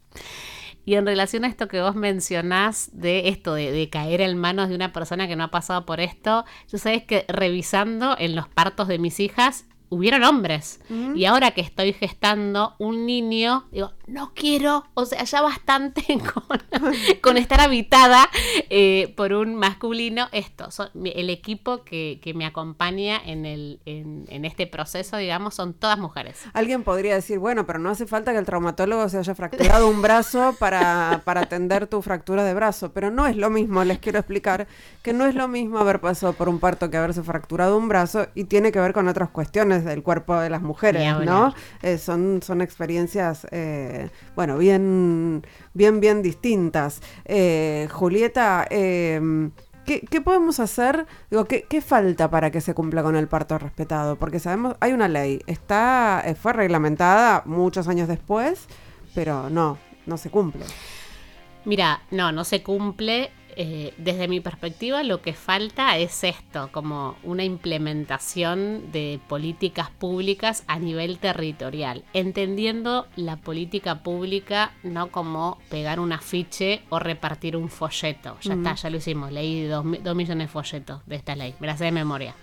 [0.84, 4.74] Y en relación a esto que vos mencionás de esto, de, caer en manos de
[4.74, 8.88] una persona que no ha pasado por esto, yo sabes que revisando en los partos
[8.88, 10.80] de mis hijas, hubieron hombres.
[11.14, 16.02] Y ahora que estoy gestando un niño, digo, no quiero, o sea, ya bastante
[17.20, 18.28] con, estar habitada
[18.68, 20.28] eh, por un masculino.
[20.32, 25.98] Esto, son, el equipo que, me acompaña en, el, en, este proceso, digamos, son todas
[25.98, 26.40] mujeres.
[26.52, 30.02] Alguien podría decir, bueno, pero no hace falta que el traumatólogo se haya fracturado un
[30.02, 34.18] brazo para, para atender tu fractura de brazo, pero no es lo mismo, les quiero
[34.18, 34.66] explicar
[35.02, 38.26] que no es lo mismo haber pasado por un parto que haberse fracturado un brazo
[38.34, 41.54] y tiene que ver con otras cuestiones del cuerpo de las mujeres, ¿no?
[41.82, 43.99] Eh, son, son experiencias, eh,
[44.34, 45.42] bueno, bien,
[45.74, 47.00] bien, bien distintas.
[47.24, 49.50] Eh, Julieta, em,
[49.84, 51.06] ¿Qué, podemos hacer?
[51.30, 54.14] Digo, ¿qué, falta para que se cumpla con el parto respetado?
[54.14, 58.66] Porque sabemos, hay una ley, está, fue reglamentada muchos años después,
[59.16, 60.64] pero no, no se cumple.
[61.64, 63.32] Mira, no, no se cumple.
[63.56, 70.64] Eh, desde mi perspectiva lo que falta es esto, como una implementación de políticas públicas
[70.66, 77.68] a nivel territorial, entendiendo la política pública no como pegar un afiche o repartir un
[77.68, 78.36] folleto.
[78.42, 81.66] Ya está, ya lo hicimos, leí dos, dos millones de folletos de esta ley, me
[81.66, 82.34] la sé de memoria.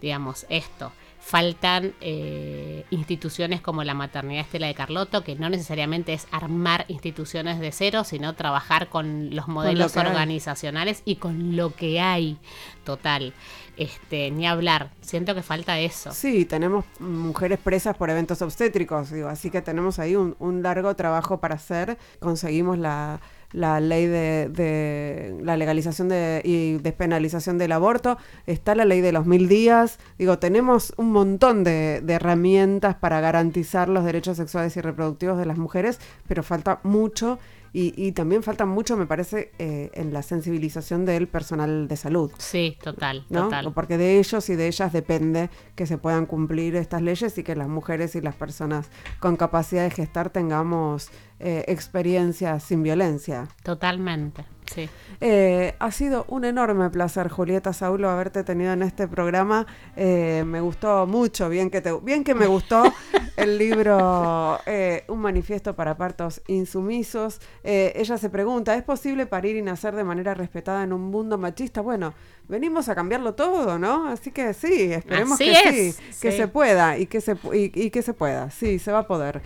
[0.00, 0.92] Digamos, esto
[1.28, 7.60] faltan eh, instituciones como la maternidad Estela de Carlotto, que no necesariamente es armar instituciones
[7.60, 12.38] de cero, sino trabajar con los modelos organizacionales y con lo que hay
[12.82, 13.34] total.
[13.76, 16.12] Este, ni hablar, siento que falta eso.
[16.12, 21.40] Sí, tenemos mujeres presas por eventos obstétricos, digo, así que tenemos ahí un largo trabajo
[21.40, 21.98] para hacer.
[22.20, 23.20] Conseguimos la
[23.52, 29.26] la ley de, la legalización de, y despenalización del aborto, está la ley de los
[29.26, 29.98] mil días.
[30.18, 35.46] Digo, tenemos un montón de, de herramientas para garantizar los derechos sexuales y reproductivos de
[35.46, 37.38] las mujeres, pero falta mucho
[37.72, 42.30] y, también falta mucho, me parece, eh, en la sensibilización del personal de salud.
[42.38, 43.72] Sí, total, total.
[43.72, 47.54] Porque de ellos y de ellas depende que se puedan cumplir estas leyes y que
[47.54, 48.90] las mujeres y las personas
[49.20, 51.10] con capacidad de gestar tengamos
[51.40, 53.48] eh, experiencias sin violencia.
[53.62, 54.44] Totalmente.
[54.74, 54.88] Sí.
[55.20, 59.66] Eh, ha sido un enorme placer, Julieta Saulo, haberte tenido en este programa.
[59.96, 62.82] Eh, me gustó mucho, bien que, te, bien que me gustó
[63.36, 67.40] el libro eh, Un manifiesto para partos insumisos.
[67.64, 71.80] ella se pregunta, ¿es posible parir y nacer de manera respetada en un mundo machista?
[71.80, 72.14] Bueno,
[72.46, 74.08] venimos a cambiarlo todo, ¿no?
[74.08, 78.14] Así que sí, esperemos que sí, que se pueda y que se, y, que se
[78.14, 78.50] pueda.
[78.50, 79.42] Sí, se va a poder.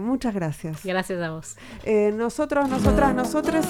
[0.00, 0.84] muchas gracias.
[0.84, 1.56] Gracias a vos.
[2.14, 3.66] nosotros, nosotras, nosotros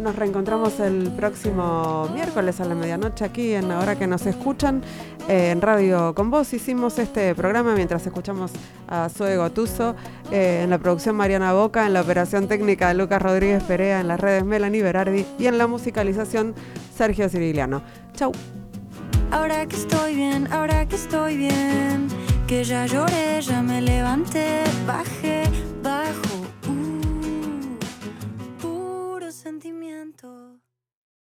[0.00, 4.82] nos reencontramos el próximo miércoles a la medianoche aquí en la hora que nos escuchan
[5.28, 6.52] en Radio con Vos.
[6.54, 8.50] Hicimos este programa mientras escuchamos
[8.88, 9.94] a Zoe Gotuso,
[10.32, 14.18] eh, en la producción Mariana Boca, en la operación técnica Lucas Rodríguez Perea, en las
[14.18, 16.54] redes Melanie Berardi y en la musicalización
[16.96, 17.82] Sergio Ciriliano.
[18.14, 18.32] Chau.
[19.30, 22.08] Ahora que estoy bien, ahora que estoy bien,
[22.46, 25.42] que ya lloré, ya me levanté, bajé,
[25.82, 26.40] bajo
[29.32, 29.79] sentimiento.